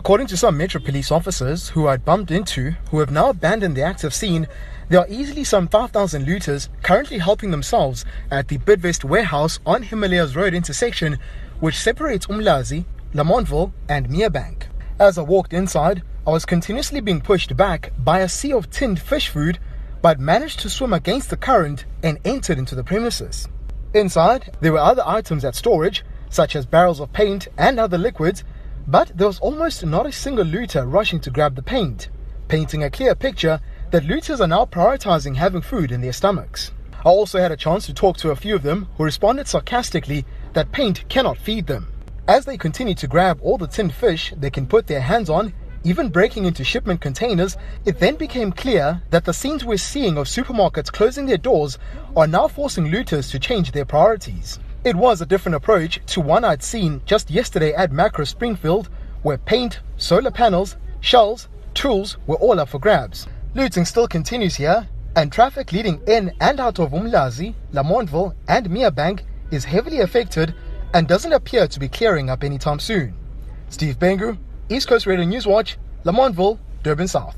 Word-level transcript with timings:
According 0.00 0.28
to 0.28 0.36
some 0.38 0.56
Metro 0.56 0.80
police 0.80 1.12
officers 1.12 1.68
who 1.68 1.86
I'd 1.86 2.06
bumped 2.06 2.30
into, 2.30 2.70
who 2.90 3.00
have 3.00 3.10
now 3.10 3.28
abandoned 3.28 3.76
the 3.76 3.82
active 3.82 4.14
scene, 4.14 4.48
there 4.88 5.00
are 5.00 5.06
easily 5.10 5.44
some 5.44 5.68
5,000 5.68 6.24
looters 6.24 6.70
currently 6.82 7.18
helping 7.18 7.50
themselves 7.50 8.06
at 8.30 8.48
the 8.48 8.56
Bidvest 8.56 9.04
warehouse 9.04 9.58
on 9.66 9.82
Himalayas 9.82 10.34
Road 10.34 10.54
intersection, 10.54 11.18
which 11.60 11.78
separates 11.78 12.26
Umlazi, 12.28 12.86
Lamontville, 13.12 13.72
and 13.90 14.08
Merebank. 14.08 14.68
As 14.98 15.18
I 15.18 15.22
walked 15.22 15.52
inside, 15.52 16.02
I 16.26 16.30
was 16.30 16.46
continuously 16.46 17.02
being 17.02 17.20
pushed 17.20 17.54
back 17.54 17.92
by 17.98 18.20
a 18.20 18.28
sea 18.30 18.54
of 18.54 18.70
tinned 18.70 19.02
fish 19.02 19.28
food, 19.28 19.58
but 20.00 20.18
managed 20.18 20.60
to 20.60 20.70
swim 20.70 20.94
against 20.94 21.28
the 21.28 21.36
current 21.36 21.84
and 22.02 22.18
entered 22.24 22.56
into 22.56 22.74
the 22.74 22.84
premises. 22.84 23.48
Inside, 23.92 24.56
there 24.62 24.72
were 24.72 24.78
other 24.78 25.02
items 25.04 25.44
at 25.44 25.54
storage, 25.54 26.06
such 26.30 26.56
as 26.56 26.64
barrels 26.64 27.00
of 27.00 27.12
paint 27.12 27.48
and 27.58 27.78
other 27.78 27.98
liquids, 27.98 28.44
but 28.86 29.12
there 29.16 29.26
was 29.26 29.40
almost 29.40 29.84
not 29.84 30.06
a 30.06 30.12
single 30.12 30.44
looter 30.44 30.86
rushing 30.86 31.20
to 31.20 31.30
grab 31.30 31.54
the 31.54 31.62
paint, 31.62 32.08
painting 32.48 32.82
a 32.82 32.90
clear 32.90 33.14
picture 33.14 33.60
that 33.90 34.04
looters 34.04 34.40
are 34.40 34.46
now 34.46 34.64
prioritizing 34.64 35.36
having 35.36 35.62
food 35.62 35.92
in 35.92 36.00
their 36.00 36.12
stomachs. 36.12 36.72
I 37.04 37.08
also 37.08 37.38
had 37.40 37.52
a 37.52 37.56
chance 37.56 37.86
to 37.86 37.94
talk 37.94 38.16
to 38.18 38.30
a 38.30 38.36
few 38.36 38.54
of 38.54 38.62
them 38.62 38.88
who 38.96 39.04
responded 39.04 39.48
sarcastically 39.48 40.26
that 40.52 40.72
paint 40.72 41.08
cannot 41.08 41.38
feed 41.38 41.66
them. 41.66 41.88
As 42.28 42.44
they 42.44 42.58
continue 42.58 42.94
to 42.94 43.06
grab 43.06 43.40
all 43.42 43.58
the 43.58 43.66
tinned 43.66 43.94
fish 43.94 44.34
they 44.36 44.50
can 44.50 44.66
put 44.66 44.86
their 44.86 45.00
hands 45.00 45.30
on, 45.30 45.52
even 45.82 46.10
breaking 46.10 46.44
into 46.44 46.62
shipment 46.62 47.00
containers, 47.00 47.56
it 47.86 47.98
then 47.98 48.16
became 48.16 48.52
clear 48.52 49.02
that 49.10 49.24
the 49.24 49.32
scenes 49.32 49.64
we're 49.64 49.78
seeing 49.78 50.18
of 50.18 50.26
supermarkets 50.26 50.92
closing 50.92 51.24
their 51.24 51.38
doors 51.38 51.78
are 52.14 52.26
now 52.26 52.46
forcing 52.48 52.90
looters 52.90 53.30
to 53.30 53.38
change 53.38 53.72
their 53.72 53.86
priorities. 53.86 54.58
It 54.82 54.96
was 54.96 55.20
a 55.20 55.26
different 55.26 55.56
approach 55.56 56.00
to 56.06 56.22
one 56.22 56.42
I'd 56.42 56.62
seen 56.62 57.02
just 57.04 57.30
yesterday 57.30 57.74
at 57.74 57.90
Makro 57.90 58.26
Springfield, 58.26 58.88
where 59.22 59.36
paint, 59.36 59.80
solar 59.98 60.30
panels, 60.30 60.76
shells, 61.00 61.48
tools 61.74 62.16
were 62.26 62.36
all 62.36 62.58
up 62.58 62.70
for 62.70 62.78
grabs. 62.78 63.26
Looting 63.54 63.84
still 63.84 64.08
continues 64.08 64.56
here, 64.56 64.88
and 65.16 65.30
traffic 65.30 65.72
leading 65.72 66.00
in 66.06 66.32
and 66.40 66.58
out 66.58 66.78
of 66.78 66.92
Umlazi, 66.92 67.52
Lamontville, 67.74 68.34
and 68.48 68.70
Merebank 68.70 69.20
is 69.50 69.66
heavily 69.66 70.00
affected 70.00 70.54
and 70.94 71.06
doesn't 71.06 71.34
appear 71.34 71.68
to 71.68 71.78
be 71.78 71.88
clearing 71.88 72.30
up 72.30 72.42
anytime 72.42 72.78
soon. 72.78 73.14
Steve 73.68 73.98
Bengu, 73.98 74.38
East 74.70 74.88
Coast 74.88 75.04
Radio 75.04 75.26
News 75.26 75.46
Watch, 75.46 75.76
Lamontville, 76.04 76.58
Durban 76.82 77.06
South. 77.06 77.36